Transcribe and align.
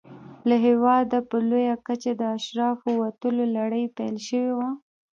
له 0.47 0.55
هېواده 0.67 1.17
په 1.29 1.37
لویه 1.49 1.75
کچه 1.87 2.11
د 2.19 2.21
اشرافو 2.37 2.89
وتلو 3.03 3.43
لړۍ 3.55 3.85
پیل 3.97 4.15
شوې 4.29 4.51
وه. 4.57 4.69